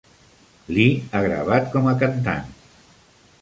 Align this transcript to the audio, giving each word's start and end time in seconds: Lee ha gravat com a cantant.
Lee 0.77 0.95
ha 1.11 1.21
gravat 1.25 1.69
com 1.75 1.91
a 1.93 1.95
cantant. 2.05 2.49